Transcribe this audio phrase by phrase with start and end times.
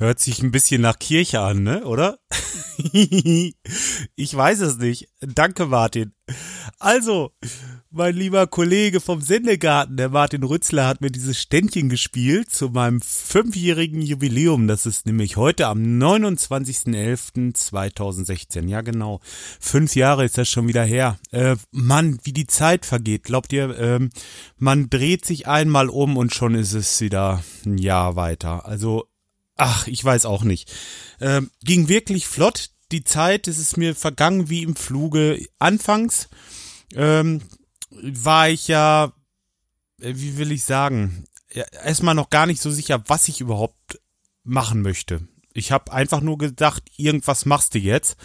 [0.00, 2.18] Hört sich ein bisschen nach Kirche an, ne, oder?
[2.94, 3.54] ich
[4.16, 5.10] weiß es nicht.
[5.20, 6.14] Danke, Martin.
[6.78, 7.32] Also,
[7.90, 13.02] mein lieber Kollege vom Sendegarten, der Martin Rützler, hat mir dieses Ständchen gespielt zu meinem
[13.02, 14.68] fünfjährigen Jubiläum.
[14.68, 18.68] Das ist nämlich heute am 29.11.2016.
[18.68, 19.20] Ja, genau.
[19.60, 21.18] Fünf Jahre ist das schon wieder her.
[21.30, 23.24] Äh, Mann, wie die Zeit vergeht.
[23.24, 24.08] Glaubt ihr, ähm,
[24.56, 28.64] man dreht sich einmal um und schon ist es wieder ein Jahr weiter.
[28.64, 29.09] Also
[29.60, 30.72] ach, ich weiß auch nicht.
[31.20, 32.70] Ähm, ging wirklich flott.
[32.92, 35.46] Die Zeit, es ist mir vergangen wie im Fluge.
[35.58, 36.28] Anfangs
[36.94, 37.42] ähm,
[37.90, 39.12] war ich ja,
[40.00, 41.24] äh, wie will ich sagen,
[41.84, 44.00] erstmal noch gar nicht so sicher, was ich überhaupt
[44.42, 45.28] machen möchte.
[45.52, 48.16] Ich habe einfach nur gedacht, irgendwas machst du jetzt.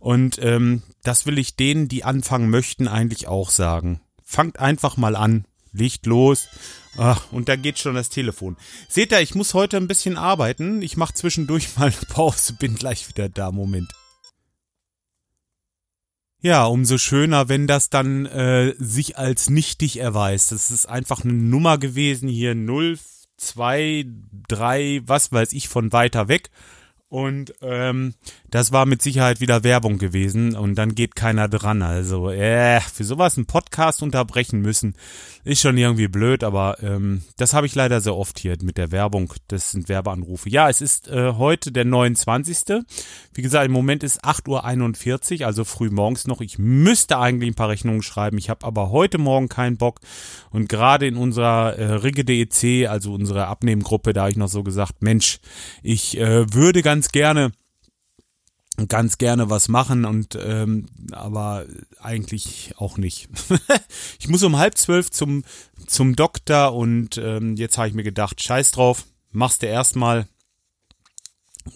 [0.00, 4.00] Und ähm, das will ich denen, die anfangen möchten, eigentlich auch sagen.
[4.24, 5.46] Fangt einfach mal an.
[5.72, 6.48] Licht los.
[6.96, 8.56] Ach, und da geht schon das Telefon.
[8.88, 10.82] Seht ihr, ich muss heute ein bisschen arbeiten.
[10.82, 13.52] Ich mache zwischendurch mal eine Pause, bin gleich wieder da.
[13.52, 13.92] Moment.
[16.42, 20.52] Ja, umso schöner, wenn das dann äh, sich als nichtig erweist.
[20.52, 22.98] Das ist einfach eine Nummer gewesen hier 0,
[23.36, 24.06] 2,
[24.48, 26.50] 3, was weiß ich, von weiter weg.
[27.10, 28.14] Und ähm,
[28.50, 31.82] das war mit Sicherheit wieder Werbung gewesen und dann geht keiner dran.
[31.82, 34.94] Also, äh, für sowas einen Podcast unterbrechen müssen,
[35.42, 38.92] ist schon irgendwie blöd, aber ähm, das habe ich leider sehr oft hier mit der
[38.92, 39.32] Werbung.
[39.48, 40.50] Das sind Werbeanrufe.
[40.50, 42.84] Ja, es ist äh, heute der 29.
[43.32, 46.40] Wie gesagt, im Moment ist 8.41 Uhr, also früh morgens noch.
[46.40, 48.38] Ich müsste eigentlich ein paar Rechnungen schreiben.
[48.38, 50.00] Ich habe aber heute Morgen keinen Bock.
[50.50, 54.62] Und gerade in unserer äh, Rigge DEC, also unserer Abnehmgruppe, da habe ich noch so
[54.62, 55.40] gesagt, Mensch,
[55.82, 57.52] ich äh, würde ganz gerne
[58.88, 61.66] ganz gerne was machen und ähm, aber
[62.00, 63.28] eigentlich auch nicht.
[64.18, 65.44] ich muss um halb zwölf zum
[65.86, 70.26] zum Doktor und ähm, jetzt habe ich mir gedacht, scheiß drauf, machst du erstmal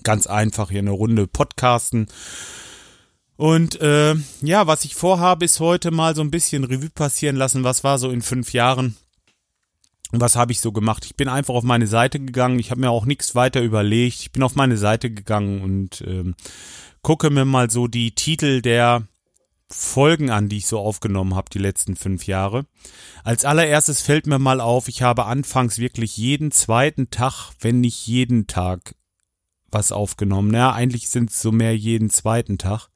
[0.03, 2.09] ganz einfach hier eine Runde Podcasten.
[3.37, 7.65] Und äh, ja, was ich vorhabe, ist heute mal so ein bisschen Revue passieren lassen.
[7.65, 8.97] Was war so in fünf Jahren?
[10.21, 11.05] Was habe ich so gemacht?
[11.05, 12.59] Ich bin einfach auf meine Seite gegangen.
[12.59, 14.21] Ich habe mir auch nichts weiter überlegt.
[14.21, 16.35] Ich bin auf meine Seite gegangen und ähm,
[17.03, 19.07] gucke mir mal so die Titel der
[19.69, 22.67] Folgen an, die ich so aufgenommen habe die letzten fünf Jahre.
[23.25, 28.07] Als allererstes fällt mir mal auf, ich habe anfangs wirklich jeden zweiten Tag, wenn nicht
[28.07, 28.95] jeden Tag,
[29.71, 30.55] was aufgenommen.
[30.55, 32.89] Ja, eigentlich sind es so mehr jeden zweiten Tag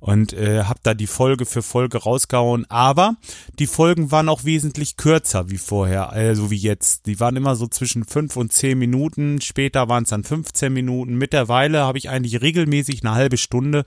[0.00, 2.66] und äh, habe da die Folge für Folge rausgehauen.
[2.70, 3.16] Aber
[3.58, 7.06] die Folgen waren auch wesentlich kürzer wie vorher, also wie jetzt.
[7.06, 9.40] Die waren immer so zwischen fünf und zehn Minuten.
[9.40, 11.16] Später waren es dann 15 Minuten.
[11.16, 13.84] Mittlerweile habe ich eigentlich regelmäßig eine halbe Stunde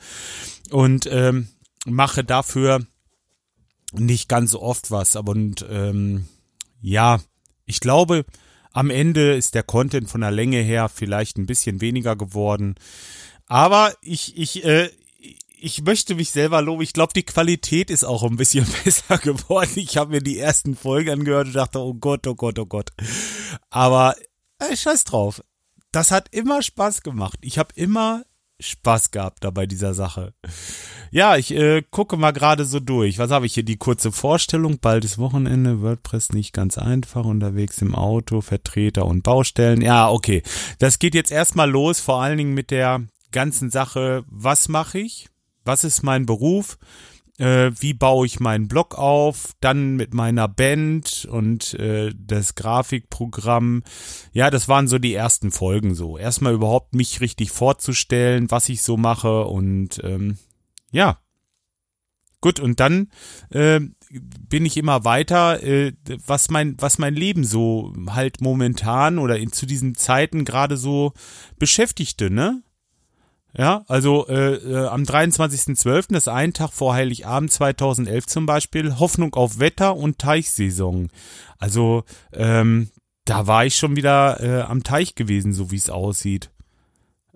[0.70, 1.48] und ähm,
[1.86, 2.86] mache dafür
[3.94, 5.16] nicht ganz so oft was.
[5.16, 6.26] Aber und ähm,
[6.82, 7.20] ja,
[7.66, 8.26] ich glaube,
[8.74, 12.76] am Ende ist der Content von der Länge her vielleicht ein bisschen weniger geworden.
[13.48, 14.90] Aber ich, ich, äh,
[15.62, 16.82] ich möchte mich selber loben.
[16.82, 19.72] Ich glaube, die Qualität ist auch ein bisschen besser geworden.
[19.76, 22.90] Ich habe mir die ersten Folgen angehört und dachte, oh Gott, oh Gott, oh Gott.
[23.70, 24.16] Aber
[24.60, 25.44] äh, scheiß drauf.
[25.92, 27.38] Das hat immer Spaß gemacht.
[27.42, 28.24] Ich habe immer
[28.60, 30.34] Spaß gehabt da bei dieser Sache.
[31.12, 33.18] Ja, ich äh, gucke mal gerade so durch.
[33.18, 33.64] Was habe ich hier?
[33.64, 34.80] Die kurze Vorstellung.
[34.80, 35.82] Bald ist Wochenende.
[35.82, 37.26] WordPress nicht ganz einfach.
[37.26, 38.42] Unterwegs im Auto.
[38.42, 39.82] Vertreter und Baustellen.
[39.82, 40.42] Ja, okay.
[40.80, 42.00] Das geht jetzt erstmal los.
[42.00, 43.02] Vor allen Dingen mit der
[43.32, 44.24] ganzen Sache.
[44.28, 45.28] Was mache ich?
[45.64, 46.78] Was ist mein Beruf,
[47.42, 53.84] äh, wie baue ich meinen Blog auf, dann mit meiner Band und äh, das Grafikprogramm.
[54.32, 56.18] Ja, das waren so die ersten Folgen so.
[56.18, 60.38] Erstmal überhaupt mich richtig vorzustellen, was ich so mache und ähm,
[60.92, 61.18] ja.
[62.42, 63.12] Gut, und dann
[63.50, 63.80] äh,
[64.10, 65.94] bin ich immer weiter, äh,
[66.26, 71.14] was mein, was mein Leben so halt momentan oder in, zu diesen Zeiten gerade so
[71.60, 72.64] beschäftigte, ne?
[73.58, 78.98] Ja, also äh, äh, am 23.12., das ist ein Tag vor Heiligabend 2011 zum Beispiel,
[78.98, 81.10] Hoffnung auf Wetter und Teichsaison.
[81.58, 82.90] Also ähm,
[83.26, 86.50] da war ich schon wieder äh, am Teich gewesen, so wie es aussieht.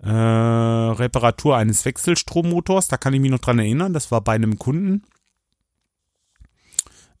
[0.02, 4.58] Äh, Reparatur eines Wechselstrommotors, da kann ich mich noch dran erinnern, das war bei einem
[4.58, 5.02] Kunden.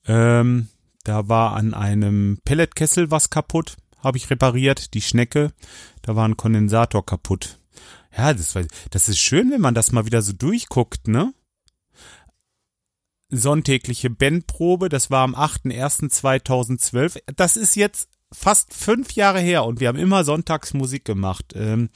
[0.06, 0.68] Ähm,
[1.04, 5.52] da war an einem Pelletkessel was kaputt, habe ich repariert, die Schnecke,
[6.02, 7.58] da war ein Kondensator kaputt.
[8.16, 8.54] Ja, das,
[8.90, 11.34] das ist schön, wenn man das mal wieder so durchguckt, ne?
[13.28, 17.20] Sonntägliche Bandprobe, das war am 8.1.2012.
[17.34, 21.52] Das ist jetzt fast fünf Jahre her und wir haben immer sonntags Musik gemacht.
[21.54, 21.90] Ähm,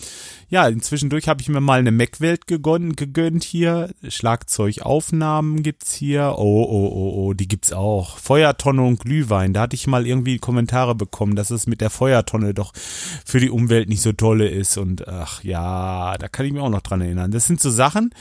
[0.49, 3.93] ja, inzwischendurch habe ich mir mal eine Mac-Welt gegönnt, gegönnt hier.
[4.07, 6.35] Schlagzeugaufnahmen gibt's hier.
[6.39, 8.17] Oh, oh, oh, oh, die gibt's auch.
[8.19, 9.53] Feuertonne und Glühwein.
[9.53, 13.51] Da hatte ich mal irgendwie Kommentare bekommen, dass es mit der Feuertonne doch für die
[13.51, 14.79] Umwelt nicht so tolle ist.
[14.79, 17.33] Und ach ja, da kann ich mich auch noch dran erinnern.
[17.33, 18.15] Das sind so Sachen,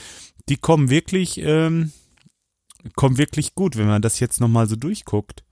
[0.48, 1.92] die kommen wirklich, ähm,
[2.96, 5.44] kommen wirklich gut, wenn man das jetzt nochmal so durchguckt.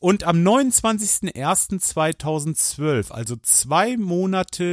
[0.00, 4.66] Und am 29.01.2012, also zwei Monate,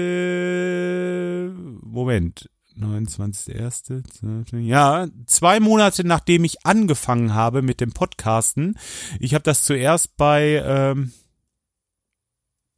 [1.82, 4.62] Moment, 29.01.
[4.62, 8.80] Ja, zwei Monate nachdem ich angefangen habe mit dem Podcasten.
[9.20, 11.12] Ich habe das zuerst bei ähm,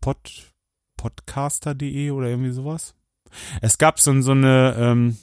[0.01, 0.51] Pod,
[0.97, 2.95] podcaster.de oder irgendwie sowas.
[3.61, 5.17] Es gab so, so eine ähm,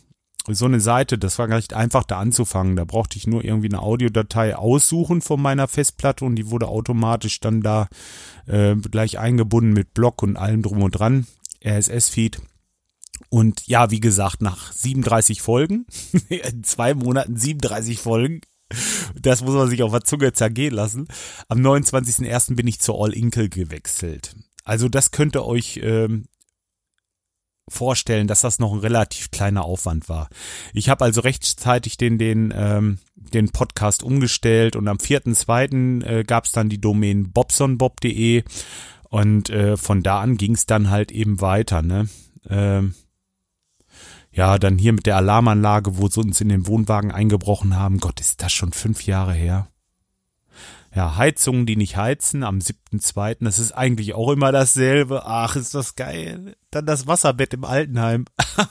[0.54, 2.76] so eine Seite, das war gar nicht einfach da anzufangen.
[2.76, 7.40] Da brauchte ich nur irgendwie eine Audiodatei aussuchen von meiner Festplatte und die wurde automatisch
[7.40, 7.88] dann da
[8.46, 11.26] äh, gleich eingebunden mit Block und allem drum und dran.
[11.64, 12.40] RSS-Feed.
[13.28, 15.86] Und ja, wie gesagt, nach 37 Folgen,
[16.28, 18.40] in zwei Monaten 37 Folgen,
[19.20, 21.08] das muss man sich auf der Zunge zergehen lassen.
[21.48, 22.54] Am 29.01.
[22.56, 24.36] bin ich zur All Inkle gewechselt.
[24.64, 26.26] Also das könnte euch ähm,
[27.68, 30.28] vorstellen, dass das noch ein relativ kleiner Aufwand war.
[30.72, 36.04] Ich habe also rechtzeitig den den ähm, den Podcast umgestellt und am 4.2.
[36.04, 38.44] Äh, gab es dann die Domain bobsonbob.de
[39.08, 41.82] und äh, von da an ging es dann halt eben weiter.
[41.82, 42.08] Ne?
[42.48, 42.94] Ähm,
[44.30, 47.98] ja, dann hier mit der Alarmanlage, wo sie uns in den Wohnwagen eingebrochen haben.
[47.98, 49.68] Gott, ist das schon fünf Jahre her?
[50.96, 53.36] Ja, Heizungen, die nicht heizen, am 7.2.
[53.40, 55.26] Das ist eigentlich auch immer dasselbe.
[55.26, 56.56] Ach, ist das geil.
[56.70, 58.24] Dann das Wasserbett im Altenheim.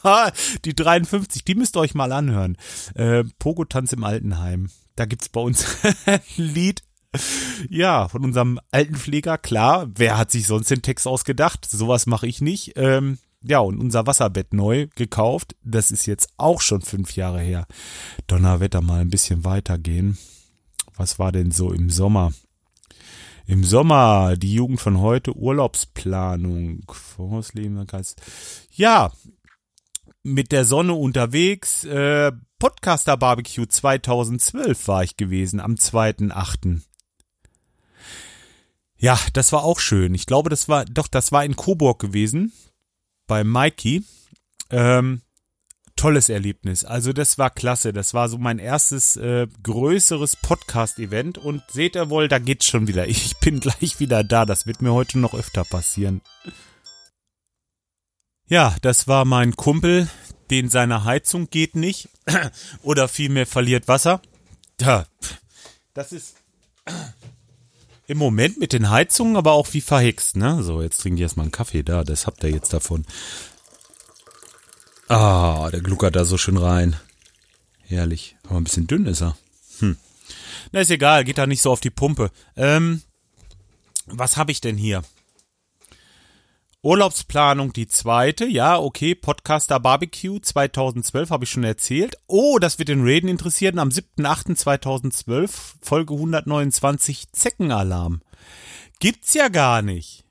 [0.66, 2.58] die 53, die müsst ihr euch mal anhören.
[2.96, 4.72] Äh, Pogo-Tanz im Altenheim.
[4.96, 5.68] Da gibt's bei uns
[6.08, 6.82] ein Lied.
[7.70, 9.88] Ja, von unserem Altenpfleger, klar.
[9.94, 11.68] Wer hat sich sonst den Text ausgedacht?
[11.70, 12.74] Sowas mache ich nicht.
[12.76, 15.56] Ähm, ja, und unser Wasserbett neu gekauft.
[15.64, 17.68] Das ist jetzt auch schon fünf Jahre her.
[18.26, 20.18] Donnerwetter mal ein bisschen weitergehen
[20.98, 22.34] was war denn so im Sommer?
[23.48, 27.86] Im Sommer, die Jugend von heute, Urlaubsplanung, Vorausleben,
[28.72, 29.12] ja,
[30.24, 36.82] mit der Sonne unterwegs, äh, Podcaster Barbecue 2012 war ich gewesen, am 2.8.
[38.98, 40.16] Ja, das war auch schön.
[40.16, 42.54] Ich glaube, das war, doch, das war in Coburg gewesen,
[43.28, 44.04] bei Mikey.
[44.72, 45.22] Ähm,
[45.96, 46.84] tolles Erlebnis.
[46.84, 47.94] Also das war klasse.
[47.94, 52.88] Das war so mein erstes äh, größeres Podcast-Event und seht ihr wohl, da geht's schon
[52.88, 53.08] wieder.
[53.08, 54.46] Ich bin gleich wieder da.
[54.46, 56.22] Das wird mir heute noch öfter passieren.
[58.48, 60.08] Ja, das war mein Kumpel,
[60.52, 62.10] den seine Heizung geht nicht
[62.84, 64.22] oder vielmehr verliert Wasser.
[64.80, 65.06] Ja,
[65.94, 66.36] das ist
[68.08, 70.62] im Moment mit den Heizungen aber auch wie verhext, ne?
[70.62, 73.06] So, jetzt trinke ich erstmal einen Kaffee da, das habt ihr jetzt davon.
[75.08, 76.96] Ah, der gluckert da so schön rein.
[77.84, 78.36] Herrlich.
[78.46, 79.38] Aber ein bisschen dünn ist er.
[79.80, 79.98] Hm.
[80.72, 82.32] Na, ist egal, geht da nicht so auf die Pumpe.
[82.56, 83.02] Ähm,
[84.08, 85.04] was habe ich denn hier?
[86.82, 92.16] Urlaubsplanung die zweite, ja, okay, Podcaster Barbecue 2012 habe ich schon erzählt.
[92.28, 93.80] Oh, das wird den Raiden interessieren.
[93.80, 95.50] Am 7.8.2012,
[95.82, 98.22] Folge 129, Zeckenalarm.
[99.00, 100.26] Gibt's ja gar nicht.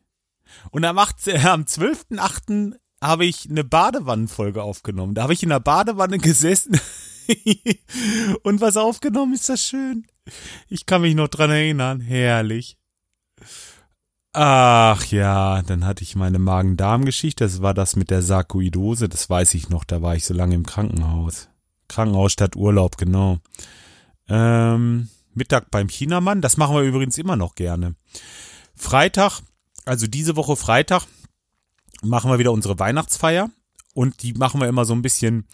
[0.70, 5.14] Und am, 8, äh, am 12.8 habe ich eine Badewannenfolge aufgenommen.
[5.14, 6.80] Da habe ich in der Badewanne gesessen
[8.42, 9.34] und was aufgenommen.
[9.34, 10.06] Ist das schön?
[10.68, 12.00] Ich kann mich noch dran erinnern.
[12.00, 12.78] Herrlich.
[14.32, 17.44] Ach ja, dann hatte ich meine Magen-Darm-Geschichte.
[17.44, 19.08] Das war das mit der Sarkoidose.
[19.08, 19.84] Das weiß ich noch.
[19.84, 21.48] Da war ich so lange im Krankenhaus.
[21.88, 23.38] Krankenhaus statt Urlaub, genau.
[24.28, 26.40] Ähm, Mittag beim Chinamann.
[26.40, 27.94] Das machen wir übrigens immer noch gerne.
[28.74, 29.40] Freitag,
[29.84, 31.06] also diese Woche Freitag,
[32.04, 33.50] machen wir wieder unsere Weihnachtsfeier.
[33.94, 35.46] Und die machen wir immer so ein bisschen,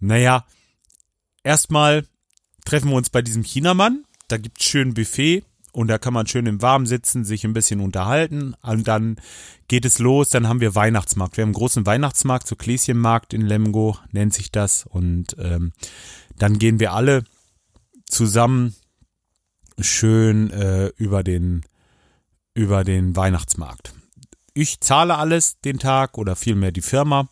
[0.00, 0.44] naja,
[1.42, 2.06] erstmal
[2.64, 6.46] treffen wir uns bei diesem Chinamann, da gibt's schön Buffet und da kann man schön
[6.46, 8.54] im Warmen sitzen, sich ein bisschen unterhalten.
[8.62, 9.16] Und dann
[9.68, 11.36] geht es los, dann haben wir Weihnachtsmarkt.
[11.36, 14.84] Wir haben einen großen Weihnachtsmarkt, so Gläschenmarkt in Lemgo nennt sich das.
[14.86, 15.72] Und ähm,
[16.38, 17.24] dann gehen wir alle
[18.06, 18.74] zusammen
[19.78, 21.62] schön äh, über den
[22.54, 23.92] über den Weihnachtsmarkt
[24.56, 27.28] ich zahle alles den Tag oder vielmehr die Firma.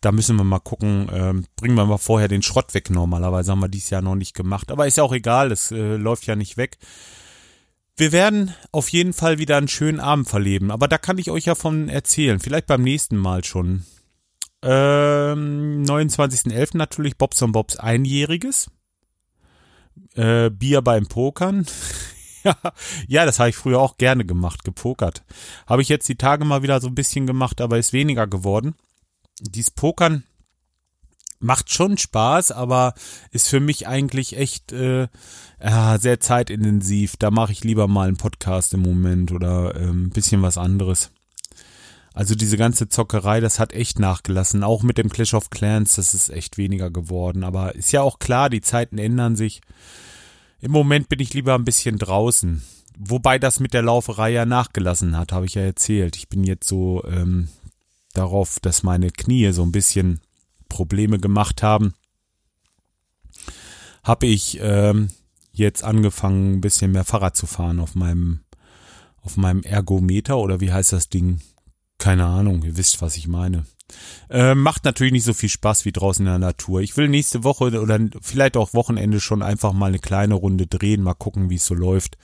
[0.00, 2.90] Da müssen wir mal gucken, ähm, bringen wir mal vorher den Schrott weg.
[2.90, 4.70] Normalerweise haben wir dieses Jahr noch nicht gemacht.
[4.70, 6.78] Aber ist ja auch egal, das äh, läuft ja nicht weg.
[7.96, 10.70] Wir werden auf jeden Fall wieder einen schönen Abend verleben.
[10.70, 12.40] Aber da kann ich euch ja von erzählen.
[12.40, 13.84] Vielleicht beim nächsten Mal schon.
[14.62, 16.76] Ähm, 29.11.
[16.78, 18.70] natürlich Bobson Bobs Einjähriges.
[20.14, 21.66] Äh, Bier beim Pokern.
[22.48, 22.56] ja,
[23.08, 25.24] ja, das habe ich früher auch gerne gemacht, gepokert.
[25.66, 28.74] Habe ich jetzt die Tage mal wieder so ein bisschen gemacht, aber ist weniger geworden.
[29.40, 30.24] Dies Pokern
[31.40, 32.94] macht schon Spaß, aber
[33.30, 35.08] ist für mich eigentlich echt äh,
[35.62, 37.16] ja, sehr zeitintensiv.
[37.16, 41.10] Da mache ich lieber mal einen Podcast im Moment oder äh, ein bisschen was anderes.
[42.14, 44.62] Also diese ganze Zockerei, das hat echt nachgelassen.
[44.62, 47.42] Auch mit dem Clash of Clans, das ist echt weniger geworden.
[47.42, 49.62] Aber ist ja auch klar, die Zeiten ändern sich.
[50.64, 52.62] Im Moment bin ich lieber ein bisschen draußen.
[52.96, 56.16] Wobei das mit der Lauferei ja nachgelassen hat, habe ich ja erzählt.
[56.16, 57.48] Ich bin jetzt so ähm,
[58.14, 60.22] darauf, dass meine Knie so ein bisschen
[60.70, 61.92] Probleme gemacht haben.
[64.04, 65.10] Habe ich ähm,
[65.52, 68.40] jetzt angefangen, ein bisschen mehr Fahrrad zu fahren auf meinem
[69.20, 71.42] auf meinem Ergometer oder wie heißt das Ding?
[71.98, 73.66] Keine Ahnung, ihr wisst, was ich meine.
[74.30, 76.80] Äh, macht natürlich nicht so viel Spaß wie draußen in der Natur.
[76.80, 81.02] Ich will nächste Woche oder vielleicht auch Wochenende schon einfach mal eine kleine Runde drehen,
[81.02, 82.16] mal gucken, wie es so läuft.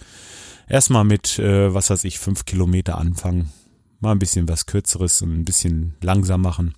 [0.68, 3.52] Erstmal mit, äh, was weiß ich, fünf Kilometer anfangen.
[3.98, 6.74] Mal ein bisschen was Kürzeres und ein bisschen langsam machen.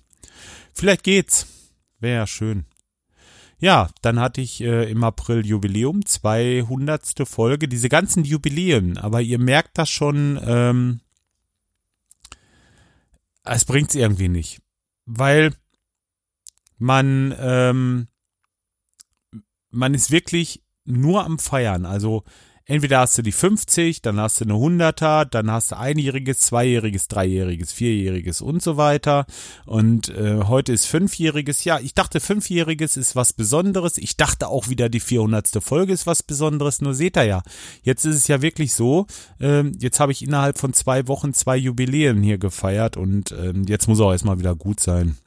[0.73, 1.47] Vielleicht geht's.
[1.99, 2.65] Wäre ja schön.
[3.59, 7.25] Ja, dann hatte ich äh, im April Jubiläum, 200.
[7.25, 8.97] Folge, diese ganzen Jubiläen.
[8.97, 10.99] Aber ihr merkt das schon, ähm,
[13.45, 14.62] es bringt's irgendwie nicht.
[15.05, 15.53] Weil
[16.77, 18.07] man, ähm,
[19.69, 21.85] man ist wirklich nur am Feiern.
[21.85, 22.23] Also
[22.65, 27.07] entweder hast du die 50, dann hast du eine 100er, dann hast du einjähriges, zweijähriges,
[27.07, 29.25] dreijähriges, vierjähriges und so weiter.
[29.65, 31.63] Und äh, heute ist fünfjähriges.
[31.63, 33.97] Ja, ich dachte, fünfjähriges ist was Besonderes.
[33.97, 35.63] Ich dachte auch wieder, die 400.
[35.63, 36.81] Folge ist was Besonderes.
[36.81, 37.43] Nur seht ihr ja,
[37.81, 39.07] jetzt ist es ja wirklich so,
[39.39, 43.87] äh, jetzt habe ich innerhalb von zwei Wochen zwei Jubiläen hier gefeiert und äh, jetzt
[43.87, 45.17] muss auch erstmal wieder gut sein.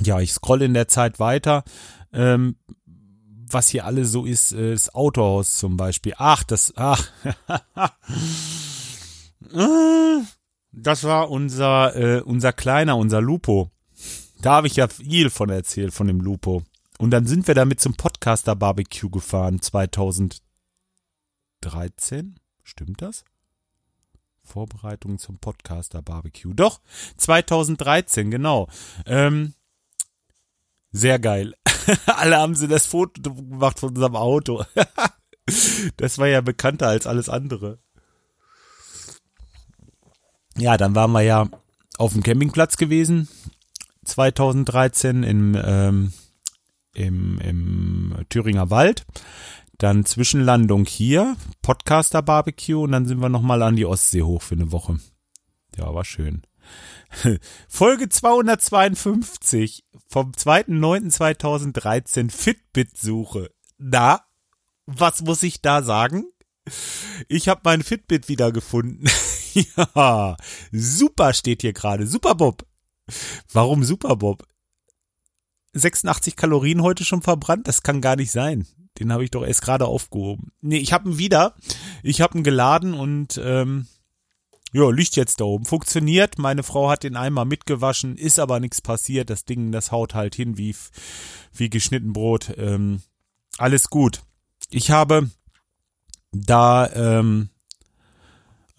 [0.00, 1.64] Ja, ich scroll in der Zeit weiter.
[2.12, 2.56] Ähm,
[3.52, 6.14] was hier alles so ist, äh, das Autohaus zum Beispiel.
[6.16, 7.10] Ach, das, ach,
[10.72, 13.70] das war unser, äh, unser kleiner, unser Lupo.
[14.40, 16.62] Da habe ich ja viel von erzählt, von dem Lupo.
[16.98, 20.40] Und dann sind wir damit zum Podcaster Barbecue gefahren, 2013.
[22.62, 23.24] Stimmt das?
[24.42, 26.52] Vorbereitung zum Podcaster Barbecue.
[26.52, 26.80] Doch,
[27.16, 28.68] 2013, genau.
[29.06, 29.54] Ähm,
[30.92, 31.54] sehr geil.
[32.06, 34.64] Alle haben sie das Foto gemacht von unserem Auto.
[35.96, 37.78] das war ja bekannter als alles andere.
[40.56, 41.48] Ja, dann waren wir ja
[41.96, 43.28] auf dem Campingplatz gewesen.
[44.04, 46.12] 2013 im, ähm,
[46.94, 49.06] im, im Thüringer Wald.
[49.78, 54.54] Dann Zwischenlandung hier, Podcaster Barbecue und dann sind wir nochmal an die Ostsee hoch für
[54.54, 54.98] eine Woche.
[55.76, 56.42] Ja, war schön.
[57.68, 63.50] Folge 252 vom 2.9.2013 Fitbit-Suche.
[63.78, 64.22] Na,
[64.86, 66.24] was muss ich da sagen?
[67.28, 69.08] Ich habe mein Fitbit wiedergefunden.
[69.54, 70.36] ja,
[70.72, 72.06] super steht hier gerade.
[72.06, 72.66] Super Bob.
[73.52, 74.46] Warum Super Bob?
[75.72, 77.68] 86 Kalorien heute schon verbrannt?
[77.68, 78.66] Das kann gar nicht sein.
[78.98, 80.52] Den habe ich doch erst gerade aufgehoben.
[80.60, 81.54] Nee, ich habe ihn wieder.
[82.02, 83.86] Ich habe ihn geladen und ähm,
[84.72, 85.64] ja, liegt jetzt da oben.
[85.64, 86.38] Funktioniert.
[86.38, 89.30] Meine Frau hat den einmal mitgewaschen, ist aber nichts passiert.
[89.30, 90.74] Das Ding, das haut halt hin wie,
[91.52, 92.54] wie geschnitten Brot.
[92.56, 93.02] Ähm,
[93.58, 94.22] alles gut.
[94.70, 95.30] Ich habe
[96.32, 97.50] da, ähm,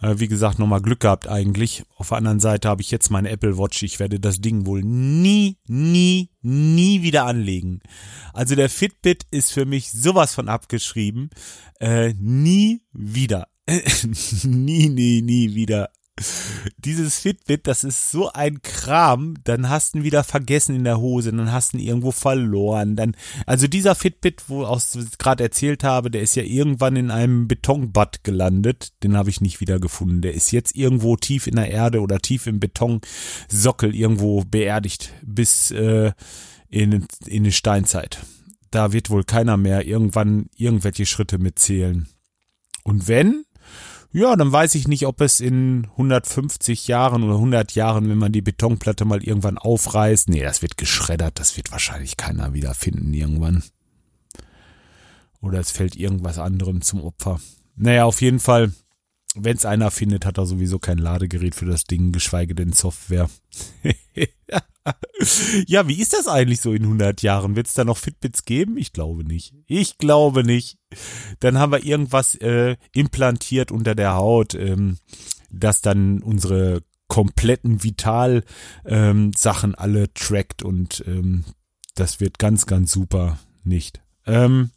[0.02, 1.84] äh, wie gesagt, nochmal Glück gehabt eigentlich.
[1.98, 3.84] Auf der anderen Seite habe ich jetzt meine Apple Watch.
[3.84, 7.82] Ich werde das Ding wohl nie, nie, nie wieder anlegen.
[8.34, 11.30] Also der Fitbit ist für mich sowas von abgeschrieben.
[11.82, 13.48] Äh, nie wieder.
[14.44, 15.90] nie, nie, nie wieder.
[16.78, 21.00] Dieses Fitbit, das ist so ein Kram, dann hast du ihn wieder vergessen in der
[21.00, 23.16] Hose, dann hast du ihn irgendwo verloren, dann,
[23.48, 28.24] also dieser Fitbit, wo ich gerade erzählt habe, der ist ja irgendwann in einem Betonbad
[28.24, 32.01] gelandet, den habe ich nicht wieder gefunden, der ist jetzt irgendwo tief in der Erde
[32.01, 36.12] oder tief im Betonsockel irgendwo beerdigt, bis äh,
[36.68, 38.20] in, in die Steinzeit.
[38.70, 42.08] Da wird wohl keiner mehr irgendwann irgendwelche Schritte mitzählen.
[42.84, 43.44] Und wenn,
[44.12, 48.32] ja, dann weiß ich nicht, ob es in 150 Jahren oder 100 Jahren, wenn man
[48.32, 53.13] die Betonplatte mal irgendwann aufreißt, nee, das wird geschreddert, das wird wahrscheinlich keiner wieder finden
[53.13, 53.63] irgendwann.
[55.41, 57.39] Oder es fällt irgendwas anderem zum Opfer.
[57.75, 58.74] Naja, auf jeden Fall,
[59.36, 63.30] wenn es einer findet, hat er sowieso kein Ladegerät für das Ding, geschweige denn Software.
[65.68, 67.56] ja, wie ist das eigentlich so in 100 Jahren?
[67.56, 68.78] Wird es da noch Fitbits geben?
[68.78, 69.54] Ich glaube nicht.
[69.68, 70.78] Ich glaube nicht.
[71.40, 74.98] Dann haben wir irgendwas äh, implantiert unter der Haut, ähm,
[75.50, 78.44] das dann unsere kompletten Vital
[78.86, 79.32] ähm,
[79.76, 81.44] alle trackt und ähm,
[81.96, 84.02] das wird ganz, ganz super nicht.
[84.26, 84.72] Ähm,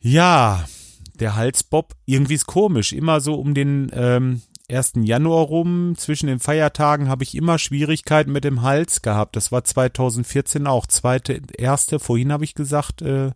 [0.00, 0.66] ja,
[1.14, 2.92] der Halsbob, irgendwie ist komisch.
[2.92, 4.92] Immer so um den ähm, 1.
[5.02, 9.34] Januar rum, zwischen den Feiertagen, habe ich immer Schwierigkeiten mit dem Hals gehabt.
[9.36, 10.86] Das war 2014 auch.
[10.86, 13.32] Zweite, erste, vorhin habe ich gesagt, äh,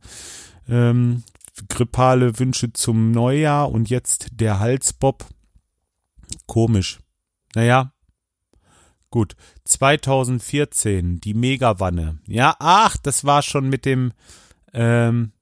[0.68, 1.24] ähm,
[1.68, 5.26] grippale Wünsche zum Neujahr und jetzt der Halsbob.
[6.46, 7.00] Komisch.
[7.54, 7.92] Naja,
[9.10, 9.36] gut.
[9.64, 12.18] 2014, die Megawanne.
[12.26, 14.12] Ja, ach, das war schon mit dem,
[14.72, 15.32] ähm,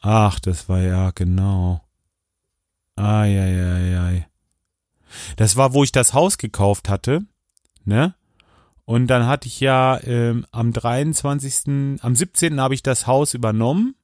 [0.00, 1.87] ach, das war ja, genau.
[2.98, 4.28] Eieiei.
[5.36, 7.24] Das war, wo ich das Haus gekauft hatte,
[7.84, 8.14] ne?
[8.84, 12.58] Und dann hatte ich ja ähm, am 23., am 17.
[12.58, 13.94] habe ich das Haus übernommen.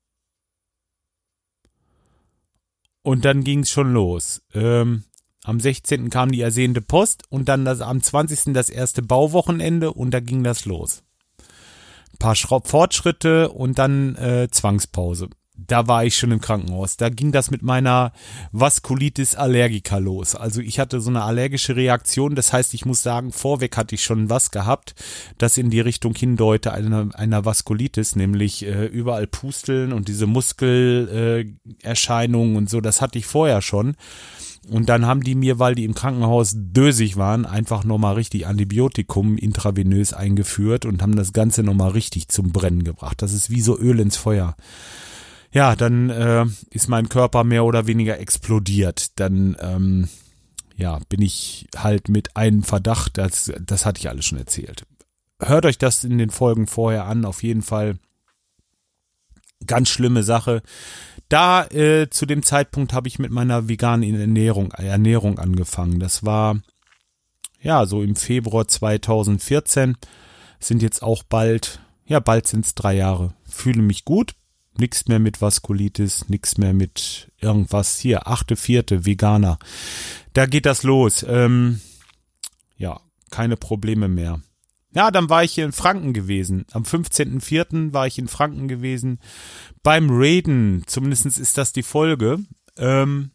[3.03, 4.43] Und dann ging es schon los.
[4.53, 5.05] Ähm,
[5.43, 6.11] am 16.
[6.11, 8.53] kam die ersehnte Post und dann das, am 20.
[8.53, 11.03] das erste Bauwochenende und da ging das los.
[12.13, 16.97] Ein paar Fortschritte und dann äh, Zwangspause da war ich schon im Krankenhaus.
[16.97, 18.13] Da ging das mit meiner
[18.51, 20.35] Vaskulitis allergica los.
[20.35, 22.35] Also ich hatte so eine allergische Reaktion.
[22.35, 24.97] Das heißt, ich muss sagen, vorweg hatte ich schon was gehabt,
[25.39, 32.55] das in die Richtung hindeute einer, einer Vaskulitis, nämlich äh, überall Pusteln und diese Muskelerscheinungen
[32.55, 32.81] äh, und so.
[32.81, 33.95] Das hatte ich vorher schon.
[34.69, 39.37] Und dann haben die mir, weil die im Krankenhaus dösig waren, einfach nochmal richtig Antibiotikum
[39.37, 43.21] intravenös eingeführt und haben das Ganze nochmal richtig zum Brennen gebracht.
[43.23, 44.57] Das ist wie so Öl ins Feuer
[45.55, 49.19] ja, dann äh, ist mein Körper mehr oder weniger explodiert.
[49.21, 50.09] Dann ähm,
[50.77, 54.85] ja, bin ich halt mit einem Verdacht, das, das hatte ich alles schon erzählt.
[55.41, 57.99] Hört euch das in den Folgen vorher an, auf jeden Fall.
[59.65, 60.61] Ganz schlimme Sache.
[61.29, 66.01] Da äh, zu dem Zeitpunkt habe ich mit meiner veganen Ernährung, Ernährung angefangen.
[66.01, 66.61] Das war
[67.61, 69.97] ja so im Februar 2014.
[70.59, 73.35] Sind jetzt auch bald, ja bald sind es drei Jahre.
[73.45, 74.35] Fühle mich gut,
[74.77, 77.99] Nix mehr mit Vaskulitis, nix mehr mit irgendwas.
[77.99, 79.59] Hier, achte, vierte, Veganer.
[80.33, 81.25] Da geht das los.
[81.29, 81.81] Ähm,
[82.77, 83.01] ja,
[83.31, 84.41] keine Probleme mehr.
[84.95, 86.67] Ja, dann war ich hier in Franken gewesen.
[86.71, 87.93] Am 15.04.
[87.93, 89.19] war ich in Franken gewesen.
[89.83, 92.39] Beim Raiden, zumindest ist das die Folge.
[92.77, 93.33] Ähm,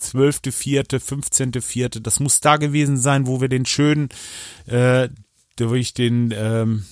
[0.00, 4.08] 12.04., 15.04., das muss da gewesen sein, wo wir den schönen,
[4.66, 5.08] äh,
[5.56, 6.84] durch den, ähm,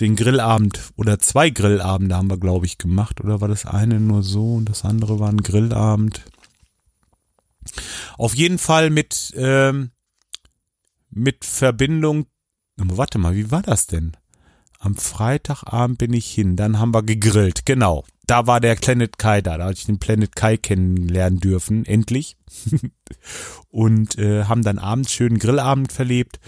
[0.00, 3.20] den Grillabend oder zwei Grillabende haben wir, glaube ich, gemacht.
[3.20, 6.24] Oder war das eine nur so und das andere war ein Grillabend?
[8.16, 9.90] Auf jeden Fall mit, ähm,
[11.10, 12.26] mit Verbindung.
[12.76, 14.16] Warte mal, wie war das denn?
[14.78, 18.04] Am Freitagabend bin ich hin, dann haben wir gegrillt, genau.
[18.26, 22.38] Da war der Planet Kai da, da hatte ich den Planet Kai kennenlernen dürfen, endlich.
[23.68, 26.40] und äh, haben dann abends schönen Grillabend verlebt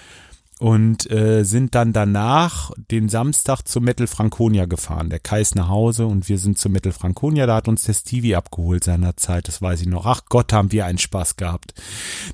[0.62, 5.10] und äh, sind dann danach den Samstag zu Metal Franconia gefahren.
[5.10, 7.46] Der Kai ist nach Hause und wir sind zu Metal Franconia.
[7.46, 10.06] Da hat uns der Stevie abgeholt seinerzeit, das weiß ich noch.
[10.06, 11.74] Ach Gott, haben wir einen Spaß gehabt.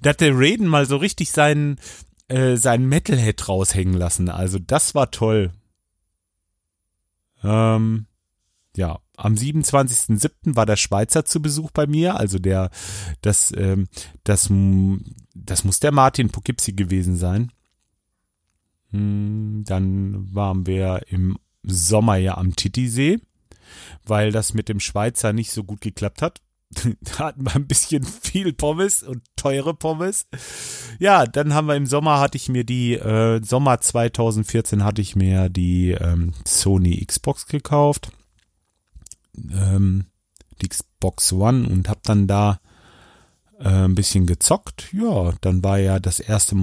[0.02, 1.80] Da hat der Raiden mal so richtig seinen,
[2.28, 4.28] äh, seinen Metalhead raushängen lassen.
[4.28, 5.50] Also das war toll.
[7.42, 8.04] Ähm,
[8.76, 10.54] ja, am 27.07.
[10.54, 12.68] war der Schweizer zu Besuch bei mir, also der,
[13.22, 13.88] das, ähm,
[14.24, 14.52] das,
[15.34, 17.52] das muss der Martin Poughkeepsie gewesen sein.
[18.90, 23.20] Hm, dann waren wir im Sommer ja am Titisee,
[24.04, 26.40] weil das mit dem Schweizer nicht so gut geklappt hat.
[27.00, 30.26] da hatten wir ein bisschen viel Pommes und teure Pommes.
[30.98, 35.16] Ja, dann haben wir im Sommer hatte ich mir die, äh, Sommer 2014 hatte ich
[35.16, 38.12] mir die ähm, Sony Xbox gekauft.
[39.36, 40.06] Ähm,
[40.60, 42.60] die Xbox One und hab dann da
[43.60, 44.92] äh, ein bisschen gezockt.
[44.92, 46.56] Ja, dann war ja das erste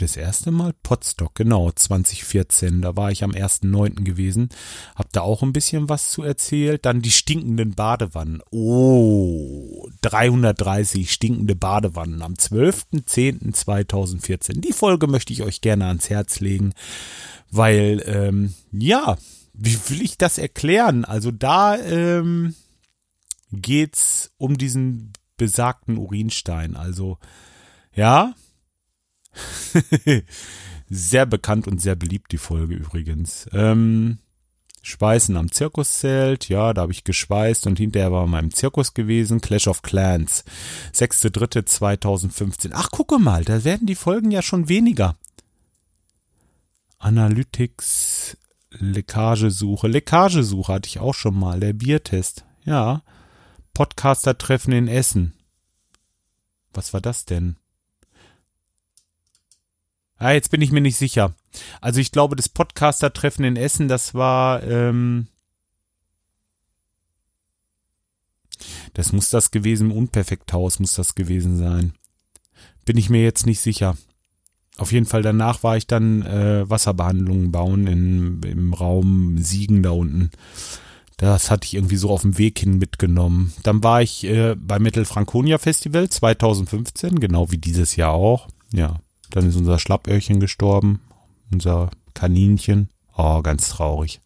[0.00, 2.80] das erste Mal Potstock, genau, 2014.
[2.82, 4.04] Da war ich am 1.9.
[4.04, 4.48] gewesen.
[4.94, 6.86] Hab da auch ein bisschen was zu erzählt.
[6.86, 8.42] Dann die stinkenden Badewannen.
[8.50, 14.60] Oh, 330 stinkende Badewannen am 12.10.2014.
[14.60, 16.72] Die Folge möchte ich euch gerne ans Herz legen,
[17.50, 19.16] weil, ähm, ja,
[19.52, 21.04] wie will ich das erklären?
[21.04, 22.56] Also da ähm,
[23.52, 26.76] geht's um diesen besagten Urinstein.
[26.76, 27.18] Also,
[27.94, 28.34] ja,
[30.90, 33.48] sehr bekannt und sehr beliebt, die Folge übrigens.
[33.52, 34.18] Ähm,
[34.82, 39.42] Schweißen am Zirkuszelt, ja, da habe ich geschweißt und hinterher war mal im Zirkus gewesen.
[39.42, 40.44] Clash of Clans,
[40.94, 42.70] 6.3.2015.
[42.72, 45.16] Ach, gucke mal, da werden die Folgen ja schon weniger.
[46.98, 48.38] Analytics,
[48.70, 49.86] Leckagesuche.
[49.86, 52.44] Leckagesuche hatte ich auch schon mal, der Biertest.
[52.64, 53.02] Ja.
[53.74, 55.34] Podcaster-Treffen in Essen.
[56.72, 57.56] Was war das denn?
[60.20, 61.34] Ah, jetzt bin ich mir nicht sicher.
[61.80, 65.26] Also ich glaube, das Podcaster-Treffen in Essen, das war, ähm,
[68.94, 71.94] Das muss das gewesen, im Unperfekthaus muss das gewesen sein.
[72.84, 73.96] Bin ich mir jetzt nicht sicher.
[74.76, 79.90] Auf jeden Fall danach war ich dann äh, Wasserbehandlungen bauen in, im Raum Siegen da
[79.90, 80.30] unten.
[81.16, 83.52] Das hatte ich irgendwie so auf dem Weg hin mitgenommen.
[83.62, 88.48] Dann war ich äh, beim Metal Franconia Festival 2015, genau wie dieses Jahr auch.
[88.72, 89.00] Ja,
[89.30, 91.00] dann ist unser Schlappöhrchen gestorben,
[91.52, 92.88] unser Kaninchen.
[93.16, 94.20] Oh, ganz traurig.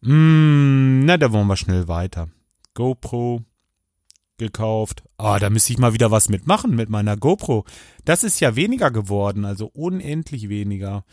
[0.00, 2.28] Mm, na, da wollen wir schnell weiter.
[2.74, 3.42] GoPro
[4.36, 5.02] gekauft.
[5.16, 7.64] Ah, da müsste ich mal wieder was mitmachen mit meiner GoPro.
[8.04, 11.04] Das ist ja weniger geworden, also unendlich weniger.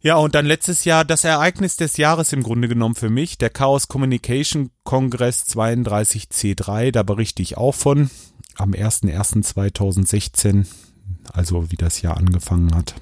[0.00, 3.50] Ja, und dann letztes Jahr das Ereignis des Jahres im Grunde genommen für mich, der
[3.50, 8.10] Chaos Communication Kongress 32C3, da berichte ich auch von,
[8.56, 10.66] am 01.01.2016,
[11.34, 12.94] also wie das Jahr angefangen hat.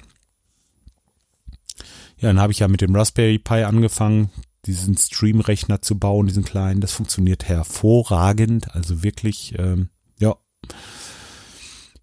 [2.17, 4.29] Ja, dann habe ich ja mit dem Raspberry Pi angefangen,
[4.65, 6.81] diesen Stream-Rechner zu bauen, diesen kleinen.
[6.81, 10.35] Das funktioniert hervorragend, also wirklich, ähm, ja.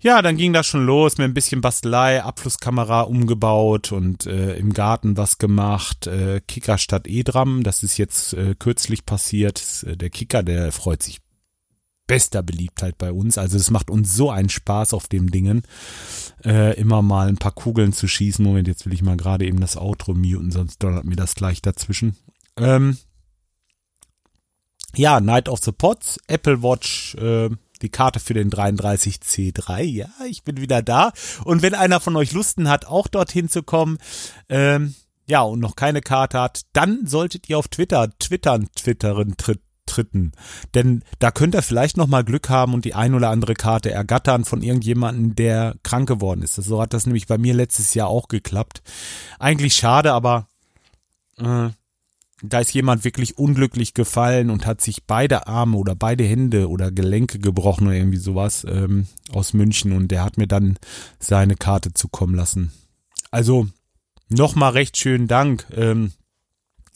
[0.00, 4.72] Ja, dann ging das schon los mit ein bisschen Bastelei, Abflusskamera umgebaut und äh, im
[4.72, 6.08] Garten was gemacht.
[6.08, 9.84] Äh, Kicker statt E-Dram, das ist jetzt äh, kürzlich passiert.
[9.86, 11.20] Äh, der Kicker, der freut sich
[12.12, 13.38] bester Beliebtheit bei uns.
[13.38, 15.62] Also es macht uns so einen Spaß auf dem Dingen,
[16.44, 18.44] äh, immer mal ein paar Kugeln zu schießen.
[18.44, 21.62] Moment, jetzt will ich mal gerade eben das Outro muten, sonst donnert mir das gleich
[21.62, 22.18] dazwischen.
[22.58, 22.98] Ähm,
[24.94, 27.48] ja, Night of the Pots, Apple Watch, äh,
[27.80, 29.80] die Karte für den 33C3.
[29.80, 31.12] Ja, ich bin wieder da.
[31.44, 33.96] Und wenn einer von euch Lusten hat, auch dorthin zu kommen,
[34.50, 34.94] ähm,
[35.26, 40.32] ja, und noch keine Karte hat, dann solltet ihr auf Twitter twittern, twitteren, tritt, tritten.
[40.74, 43.90] Denn da könnt ihr vielleicht noch mal Glück haben und die ein oder andere Karte
[43.90, 46.54] ergattern von irgendjemandem, der krank geworden ist.
[46.54, 48.82] So hat das nämlich bei mir letztes Jahr auch geklappt.
[49.38, 50.48] Eigentlich schade, aber
[51.38, 51.70] äh,
[52.42, 56.90] da ist jemand wirklich unglücklich gefallen und hat sich beide Arme oder beide Hände oder
[56.90, 60.76] Gelenke gebrochen oder irgendwie sowas ähm, aus München und der hat mir dann
[61.20, 62.72] seine Karte zukommen lassen.
[63.30, 63.68] Also
[64.28, 65.66] nochmal recht schönen Dank.
[65.74, 66.12] Ähm,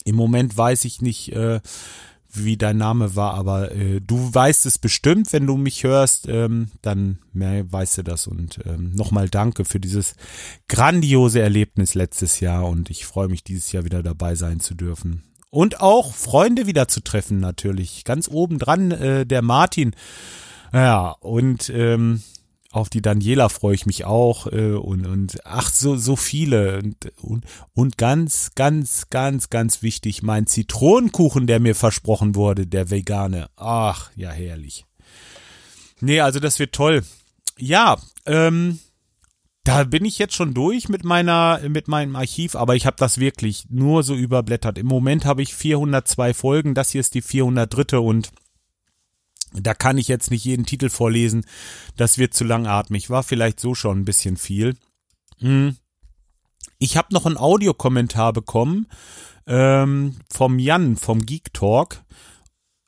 [0.03, 1.61] Im Moment weiß ich nicht, äh,
[2.31, 6.69] wie dein Name war, aber äh, du weißt es bestimmt, wenn du mich hörst, ähm,
[6.81, 10.15] dann mehr weißt du das und ähm, nochmal danke für dieses
[10.67, 15.23] grandiose Erlebnis letztes Jahr und ich freue mich dieses Jahr wieder dabei sein zu dürfen.
[15.49, 18.03] Und auch Freunde wieder zu treffen, natürlich.
[18.03, 19.95] Ganz oben dran äh, der Martin.
[20.73, 22.21] Ja, und ähm,
[22.77, 26.79] auf die Daniela freue ich mich auch äh, und, und ach, so, so viele.
[26.79, 32.89] Und, und, und ganz, ganz, ganz, ganz wichtig, mein Zitronenkuchen, der mir versprochen wurde, der
[32.89, 33.49] vegane.
[33.55, 34.85] Ach, ja, herrlich.
[35.99, 37.03] Nee, also das wird toll.
[37.57, 38.79] Ja, ähm,
[39.63, 43.17] da bin ich jetzt schon durch mit meiner, mit meinem Archiv, aber ich habe das
[43.17, 44.77] wirklich nur so überblättert.
[44.77, 47.97] Im Moment habe ich 402 Folgen, das hier ist die 403.
[47.97, 48.31] und
[49.53, 51.45] da kann ich jetzt nicht jeden Titel vorlesen.
[51.95, 53.09] Das wird zu langatmig.
[53.09, 54.75] War vielleicht so schon ein bisschen viel.
[55.39, 55.77] Hm.
[56.79, 58.87] Ich habe noch einen Audiokommentar bekommen
[59.47, 62.03] ähm, vom Jan vom Geek Talk.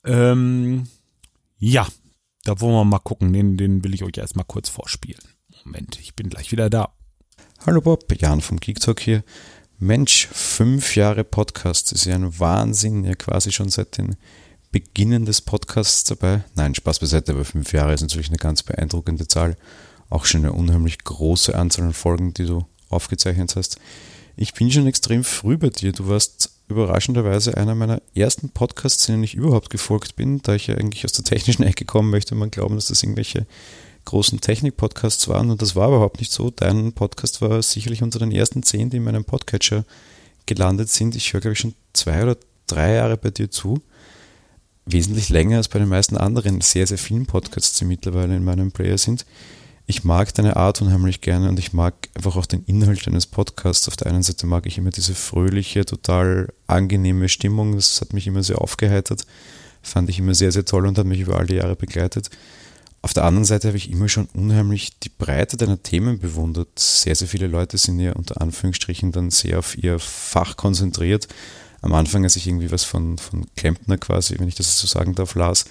[0.06, 0.88] Ähm,
[1.58, 1.88] ja,
[2.43, 3.34] da wollen wir mal gucken.
[3.34, 5.22] Den, den will ich euch erstmal kurz vorspielen.
[5.63, 6.93] Moment, ich bin gleich wieder da.
[7.65, 9.24] Hallo Bob, Jan vom Geek Talk hier.
[9.78, 14.17] Mensch, fünf Jahre Podcast ist ja ein Wahnsinn, ja quasi schon seit den
[14.71, 16.43] Beginnen des Podcasts dabei.
[16.55, 19.58] Nein, Spaß beiseite, aber fünf Jahre ist natürlich eine ganz beeindruckende Zahl.
[20.10, 23.77] Auch schon eine unheimlich große Anzahl an Folgen, die du aufgezeichnet hast.
[24.36, 25.91] Ich bin schon extrem früh bei dir.
[25.91, 30.75] Du warst überraschenderweise einer meiner ersten Podcasts, denen ich überhaupt gefolgt bin, da ich ja
[30.75, 32.36] eigentlich aus der technischen Ecke kommen möchte.
[32.36, 33.47] Man glauben, dass das irgendwelche
[34.05, 36.51] großen Technik-Podcasts waren und das war überhaupt nicht so.
[36.51, 39.84] Dein Podcast war sicherlich unter den ersten zehn, die in meinem Podcatcher
[40.45, 41.15] gelandet sind.
[41.15, 43.82] Ich höre, glaube ich, schon zwei oder drei Jahre bei dir zu.
[44.91, 48.71] Wesentlich länger als bei den meisten anderen sehr, sehr vielen Podcasts, die mittlerweile in meinem
[48.71, 49.23] Player sind.
[49.86, 53.88] Ich mag deine Art unheimlich gerne und ich mag einfach auch den Inhalt deines Podcasts.
[53.88, 57.75] Auf der einen Seite mag ich immer diese fröhliche, total angenehme Stimmung.
[57.75, 59.28] Das hat mich immer sehr aufgeheitert.
[59.84, 62.32] Fand ich immer sehr, sehr toll und hat mich über all die Jahre begleitet.
[63.04, 66.80] Auf der anderen Seite habe ich immer schon unheimlich die Breite deiner Themen bewundert.
[66.80, 71.28] Sehr, sehr viele Leute sind ja unter Anführungsstrichen dann sehr auf ihr Fach konzentriert.
[71.82, 75.15] Am Anfang, als ich irgendwie was von, von Klempner quasi, wenn ich das so sagen
[75.15, 75.65] darf, las,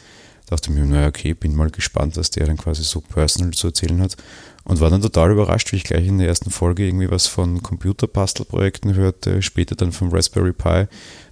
[0.46, 4.00] dachte mir, naja, okay, bin mal gespannt, was der dann quasi so personal zu erzählen
[4.00, 4.16] hat.
[4.64, 7.62] Und war dann total überrascht, wie ich gleich in der ersten Folge irgendwie was von
[7.62, 10.86] Computerbastelprojekten hörte, später dann vom Raspberry Pi.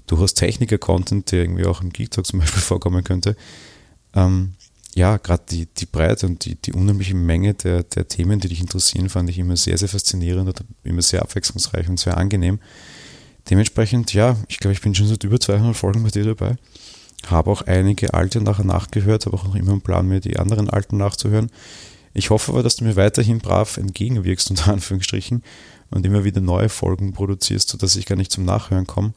[0.06, 3.36] Du hast Techniker-Content, der irgendwie auch im Geek Talk zum Beispiel vorkommen könnte.
[4.14, 4.54] Ähm,
[4.94, 8.62] ja, gerade die, die Breite und die, die unheimliche Menge der, der Themen, die dich
[8.62, 12.58] interessieren, fand ich immer sehr, sehr faszinierend und immer sehr abwechslungsreich und sehr angenehm.
[13.50, 16.56] Dementsprechend, ja, ich glaube, ich bin schon seit über 200 Folgen bei dir dabei.
[17.28, 20.68] habe auch einige alte nachher nachgehört, habe auch noch immer einen Plan, mir die anderen
[20.68, 21.50] alten nachzuhören.
[22.12, 25.42] Ich hoffe aber, dass du mir weiterhin brav entgegenwirkst, unter Anführungsstrichen,
[25.90, 29.12] und immer wieder neue Folgen produzierst, sodass ich gar nicht zum Nachhören komme.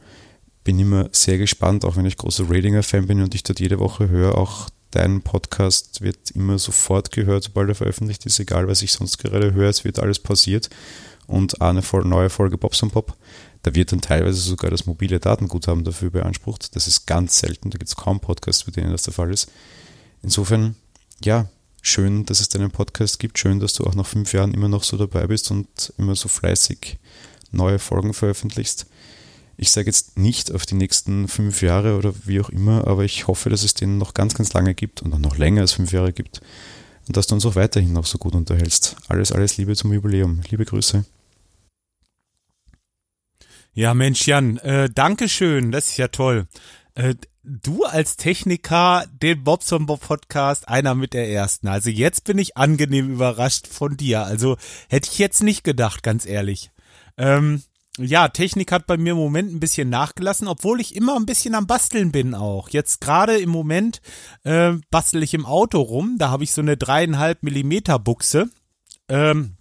[0.64, 4.10] Bin immer sehr gespannt, auch wenn ich großer Ratinger-Fan bin und ich dort jede Woche
[4.10, 4.38] höre.
[4.38, 9.18] Auch dein Podcast wird immer sofort gehört, sobald er veröffentlicht ist, egal was ich sonst
[9.18, 10.70] gerade höre, es wird alles pausiert.
[11.26, 13.16] Und eine neue Folge Bobs und Pop
[13.70, 16.76] da wird dann teilweise sogar das mobile Datenguthaben dafür beansprucht.
[16.76, 17.70] Das ist ganz selten.
[17.70, 19.52] Da gibt es kaum Podcasts, bei denen das der Fall ist.
[20.24, 20.76] Insofern,
[21.24, 21.48] ja,
[21.84, 23.38] schön, dass es deinen Podcast gibt.
[23.38, 26.28] Schön, dass du auch nach fünf Jahren immer noch so dabei bist und immer so
[26.28, 26.98] fleißig
[27.52, 28.88] neue Folgen veröffentlichst.
[29.56, 33.28] Ich sage jetzt nicht auf die nächsten fünf Jahre oder wie auch immer, aber ich
[33.28, 36.12] hoffe, dass es den noch ganz, ganz lange gibt und noch länger als fünf Jahre
[36.12, 36.42] gibt
[37.08, 38.96] und dass du uns auch weiterhin noch so gut unterhältst.
[39.10, 40.42] Alles, alles Liebe zum Jubiläum.
[40.50, 41.06] Liebe Grüße.
[43.80, 46.48] Ja, Mensch, Jan, äh, Dankeschön, das ist ja toll.
[46.96, 51.70] Äh, du als Techniker, den Bobson Bob Podcast, einer mit der ersten.
[51.70, 54.24] Also jetzt bin ich angenehm überrascht von dir.
[54.24, 54.58] Also
[54.90, 56.72] hätte ich jetzt nicht gedacht, ganz ehrlich.
[57.18, 57.64] Ähm,
[57.98, 61.56] ja, Technik hat bei mir im Moment ein bisschen nachgelassen, obwohl ich immer ein bisschen
[61.56, 62.68] am Basteln bin auch.
[62.68, 64.02] Jetzt gerade im Moment
[64.44, 66.18] äh, bastel ich im Auto rum.
[66.20, 68.50] Da habe ich so eine dreieinhalb Millimeter Buchse.
[69.08, 69.56] Ähm,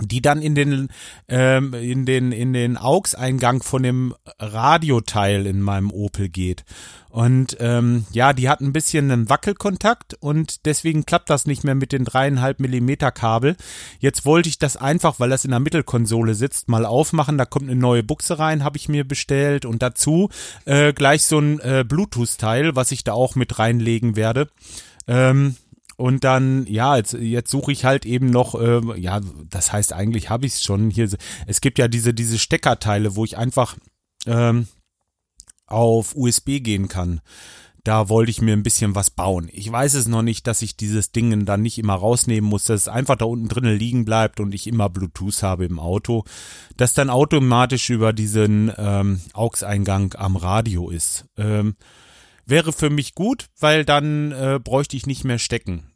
[0.00, 0.88] die dann in den
[1.28, 6.64] ähm, in den in den AUX-Eingang von dem Radioteil in meinem Opel geht
[7.14, 11.76] und ähm, ja, die hat ein bisschen einen Wackelkontakt und deswegen klappt das nicht mehr
[11.76, 13.56] mit den dreieinhalb Millimeter Kabel.
[14.00, 17.38] Jetzt wollte ich das einfach, weil das in der Mittelkonsole sitzt, mal aufmachen.
[17.38, 20.28] Da kommt eine neue Buchse rein, habe ich mir bestellt und dazu
[20.64, 24.48] äh, gleich so ein äh, Bluetooth-Teil, was ich da auch mit reinlegen werde.
[25.06, 25.54] Ähm,
[25.96, 30.30] und dann, ja, jetzt, jetzt suche ich halt eben noch, äh, ja, das heißt eigentlich
[30.30, 31.08] habe ich es schon hier.
[31.46, 33.76] Es gibt ja diese, diese Steckerteile, wo ich einfach
[34.26, 34.66] ähm,
[35.66, 37.20] auf USB gehen kann.
[37.84, 39.50] Da wollte ich mir ein bisschen was bauen.
[39.52, 42.82] Ich weiß es noch nicht, dass ich dieses Ding dann nicht immer rausnehmen muss, dass
[42.82, 46.24] es einfach da unten drinnen liegen bleibt und ich immer Bluetooth habe im Auto,
[46.78, 51.26] das dann automatisch über diesen ähm, AUX-Eingang am Radio ist.
[51.36, 51.76] Ähm,
[52.46, 55.92] wäre für mich gut, weil dann äh, bräuchte ich nicht mehr stecken.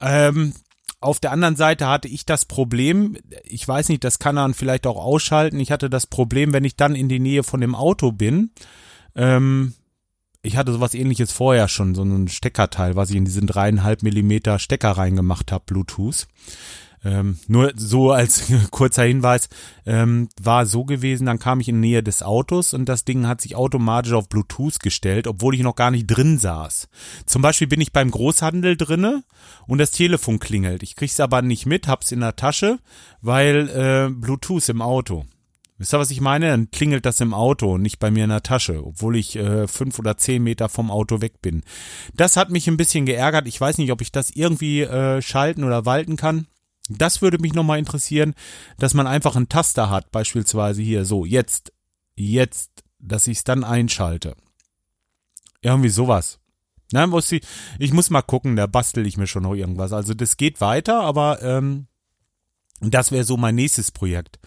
[0.00, 0.54] Ähm,
[1.00, 4.86] auf der anderen Seite hatte ich das Problem, ich weiß nicht, das kann man vielleicht
[4.86, 5.58] auch ausschalten.
[5.58, 8.50] Ich hatte das Problem, wenn ich dann in die Nähe von dem Auto bin.
[9.14, 9.74] Ähm,
[10.42, 14.58] ich hatte sowas ähnliches vorher schon, so ein Steckerteil, was ich in diesen dreieinhalb Millimeter
[14.58, 16.26] Stecker reingemacht habe, Bluetooth.
[17.02, 19.48] Ähm, nur so als kurzer Hinweis,
[19.86, 23.40] ähm, war so gewesen, dann kam ich in Nähe des Autos und das Ding hat
[23.40, 26.88] sich automatisch auf Bluetooth gestellt, obwohl ich noch gar nicht drin saß.
[27.24, 29.24] Zum Beispiel bin ich beim Großhandel drinne
[29.66, 30.82] und das Telefon klingelt.
[30.82, 32.78] Ich krieg's aber nicht mit, hab's in der Tasche,
[33.22, 35.24] weil äh, Bluetooth im Auto.
[35.80, 36.50] Wisst ihr, was ich meine?
[36.50, 39.66] Dann klingelt das im Auto und nicht bei mir in der Tasche, obwohl ich äh,
[39.66, 41.62] fünf oder zehn Meter vom Auto weg bin.
[42.12, 43.48] Das hat mich ein bisschen geärgert.
[43.48, 46.46] Ich weiß nicht, ob ich das irgendwie äh, schalten oder walten kann.
[46.98, 48.34] Das würde mich nochmal interessieren,
[48.78, 51.72] dass man einfach einen Taster hat, beispielsweise hier so, jetzt,
[52.16, 54.34] jetzt, dass ich es dann einschalte.
[55.62, 56.40] Irgendwie sowas.
[56.92, 57.42] Na, muss ich,
[57.78, 59.92] ich muss mal gucken, da bastel ich mir schon noch irgendwas.
[59.92, 61.86] Also das geht weiter, aber ähm,
[62.80, 64.40] das wäre so mein nächstes Projekt.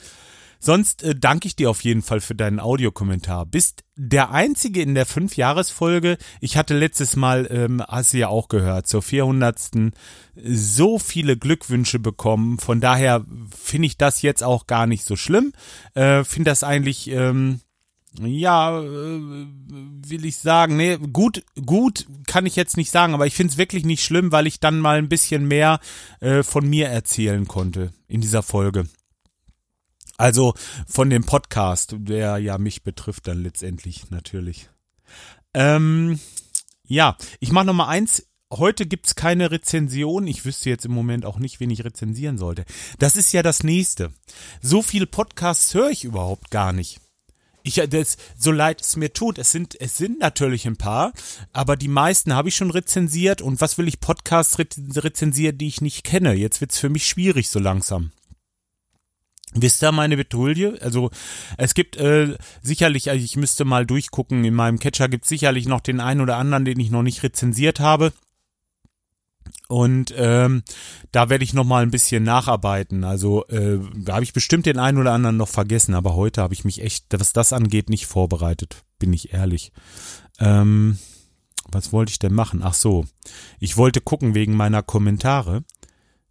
[0.64, 3.46] Sonst äh, danke ich dir auf jeden Fall für deinen Audiokommentar.
[3.46, 6.18] Bist der Einzige in der Fünf-Jahres-Folge.
[6.40, 9.92] Ich hatte letztes Mal, ähm, hast du ja auch gehört, zur 400.
[10.36, 12.60] so viele Glückwünsche bekommen.
[12.60, 15.52] Von daher finde ich das jetzt auch gar nicht so schlimm.
[15.96, 17.10] Äh, finde das eigentlich...
[17.10, 17.60] Ähm,
[18.22, 23.34] ja, äh, will ich sagen, nee, gut, gut kann ich jetzt nicht sagen, aber ich
[23.34, 25.80] finde es wirklich nicht schlimm, weil ich dann mal ein bisschen mehr
[26.20, 28.86] äh, von mir erzählen konnte in dieser Folge.
[30.24, 30.54] Also
[30.88, 34.70] von dem Podcast, der ja mich betrifft dann letztendlich natürlich.
[35.54, 36.18] Ähm,
[36.88, 38.26] ja, ich mache noch mal eins.
[38.50, 40.26] Heute gibt's keine Rezension.
[40.26, 42.64] Ich wüsste jetzt im Moment auch nicht, wen ich rezensieren sollte.
[43.00, 44.14] Das ist ja das nächste.
[44.62, 47.02] So viel Podcasts höre ich überhaupt gar nicht.
[47.64, 51.12] Ich, das, so leid es mir tut, es sind, es sind natürlich ein paar,
[51.52, 55.82] aber die meisten habe ich schon rezensiert und was will ich Podcasts rezensieren, die ich
[55.82, 56.34] nicht kenne?
[56.34, 58.12] Jetzt wird's für mich schwierig so langsam.
[59.56, 60.80] Wisst ihr meine Betulie?
[60.82, 61.12] Also
[61.58, 65.68] es gibt äh, sicherlich, also ich müsste mal durchgucken, in meinem Catcher gibt es sicherlich
[65.68, 68.14] noch den einen oder anderen, den ich noch nicht rezensiert habe.
[69.68, 70.64] Und ähm,
[71.12, 73.04] da werde ich noch mal ein bisschen nacharbeiten.
[73.04, 76.54] Also äh, da habe ich bestimmt den einen oder anderen noch vergessen, aber heute habe
[76.54, 79.72] ich mich echt, was das angeht, nicht vorbereitet, bin ich ehrlich.
[80.40, 80.98] Ähm,
[81.72, 82.62] was wollte ich denn machen?
[82.64, 83.06] Ach so,
[83.60, 85.64] ich wollte gucken wegen meiner Kommentare.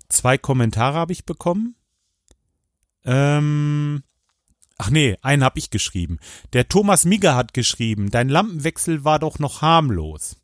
[0.09, 1.75] Zwei Kommentare habe ich bekommen
[3.05, 4.03] ähm,
[4.85, 6.19] Ach nee, einen hab ich geschrieben.
[6.55, 10.43] Der Thomas Migger hat geschrieben, dein Lampenwechsel war doch noch harmlos.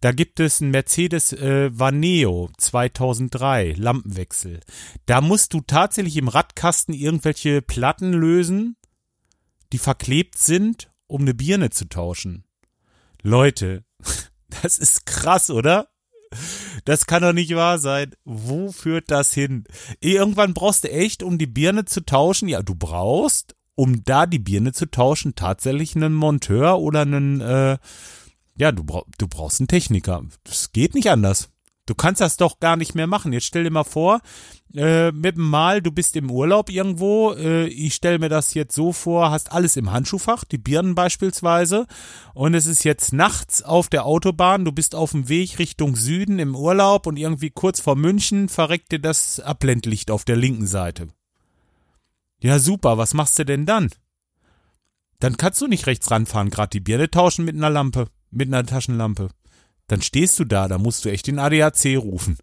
[0.00, 4.60] Da gibt es einen Mercedes äh, Vaneo 2003 Lampenwechsel.
[5.04, 8.76] Da musst du tatsächlich im Radkasten irgendwelche Platten lösen,
[9.74, 12.44] die verklebt sind, um eine Birne zu tauschen.
[13.22, 13.84] Leute,
[14.62, 15.88] das ist krass, oder?
[16.86, 18.14] Das kann doch nicht wahr sein.
[18.24, 19.64] Wo führt das hin?
[20.00, 22.48] Irgendwann brauchst du echt, um die Birne zu tauschen.
[22.48, 27.78] Ja, du brauchst, um da die Birne zu tauschen, tatsächlich einen Monteur oder einen, äh,
[28.56, 30.22] ja, du, brauch, du brauchst einen Techniker.
[30.44, 31.50] Das geht nicht anders.
[31.86, 33.32] Du kannst das doch gar nicht mehr machen.
[33.32, 34.20] Jetzt stell dir mal vor,
[34.74, 38.74] äh, mit dem Mal, du bist im Urlaub irgendwo, äh, ich stelle mir das jetzt
[38.74, 41.86] so vor, hast alles im Handschuhfach, die Birnen beispielsweise,
[42.34, 46.40] und es ist jetzt nachts auf der Autobahn, du bist auf dem Weg Richtung Süden
[46.40, 51.08] im Urlaub und irgendwie kurz vor München verreckt dir das Abblendlicht auf der linken Seite.
[52.42, 53.90] Ja, super, was machst du denn dann?
[55.20, 58.66] Dann kannst du nicht rechts ranfahren, gerade die Birne tauschen mit einer Lampe, mit einer
[58.66, 59.30] Taschenlampe
[59.86, 62.38] dann stehst du da, da musst du echt den ADAC rufen.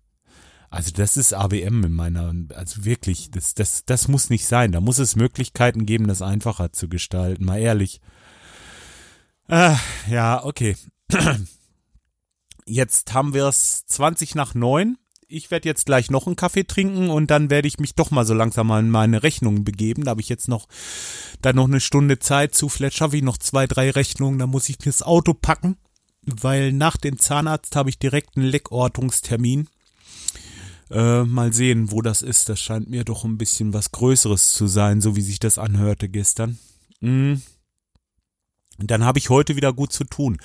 [0.74, 4.72] Also das ist ABM in meiner, also wirklich, das, das, das muss nicht sein.
[4.72, 8.02] Da muss es Möglichkeiten geben, das einfacher zu gestalten, mal ehrlich.
[9.48, 9.76] Äh,
[10.10, 10.76] ja, okay.
[12.66, 14.98] Jetzt haben wir es 20 nach 9.
[15.28, 18.24] Ich werde jetzt gleich noch einen Kaffee trinken und dann werde ich mich doch mal
[18.24, 20.06] so langsam in meine Rechnungen begeben.
[20.06, 20.68] Da habe ich jetzt noch,
[21.42, 22.70] dann noch eine Stunde Zeit zu.
[22.70, 24.38] Vielleicht schaffe ich noch zwei, drei Rechnungen.
[24.38, 25.78] Da muss ich mir das Auto packen
[26.26, 29.68] weil nach dem Zahnarzt habe ich direkt einen Leckortungstermin.
[30.92, 32.50] Äh, mal sehen, wo das ist.
[32.50, 36.10] Das scheint mir doch ein bisschen was Größeres zu sein, so wie sich das anhörte
[36.10, 36.60] gestern.
[38.78, 38.88] Mm.
[38.88, 40.38] Dann habe ich heute wieder gut zu tun.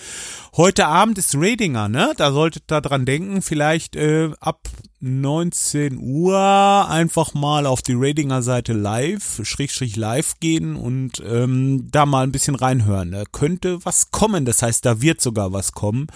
[0.57, 2.13] Heute Abend ist Radinger, ne?
[2.17, 4.69] Da solltet ihr dran denken, vielleicht äh, ab
[5.01, 12.05] 19 Uhr einfach mal auf die Radinger Seite live, Schrägstrich live gehen und ähm, da
[12.05, 13.13] mal ein bisschen reinhören.
[13.13, 16.09] Da könnte was kommen, das heißt, da wird sogar was kommen.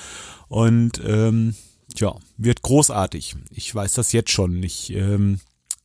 [0.48, 1.54] Und ähm,
[1.96, 3.36] ja, wird großartig.
[3.50, 4.62] Ich weiß das jetzt schon.
[4.62, 5.40] Ich ähm,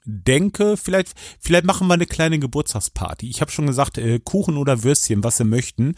[0.07, 3.29] denke, vielleicht, vielleicht machen wir eine kleine Geburtstagsparty.
[3.29, 5.95] Ich habe schon gesagt, äh, Kuchen oder Würstchen, was sie möchten.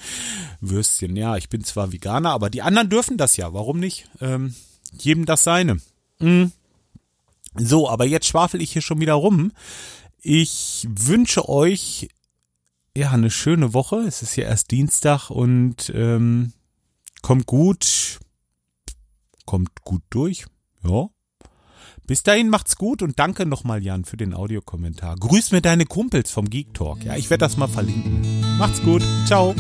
[0.60, 3.54] Würstchen, ja, ich bin zwar Veganer, aber die anderen dürfen das ja.
[3.54, 4.10] Warum nicht?
[4.20, 4.56] Ähm,
[4.92, 5.78] jedem das seine.
[6.20, 6.52] Mhm.
[7.56, 9.52] So, aber jetzt schwafel ich hier schon wieder rum.
[10.22, 12.10] Ich wünsche euch
[12.98, 13.98] ja eine schöne Woche.
[13.98, 16.54] Es ist ja erst Dienstag und ähm,
[17.22, 18.20] kommt gut,
[19.46, 20.46] kommt gut durch.
[20.84, 21.10] Ja.
[22.10, 25.16] Bis dahin macht's gut und danke nochmal, Jan, für den Audiokommentar.
[25.18, 27.04] Grüß mir deine Kumpels vom Geek Talk.
[27.04, 28.58] Ja, ich werde das mal verlinken.
[28.58, 29.04] Macht's gut.
[29.28, 29.54] Ciao.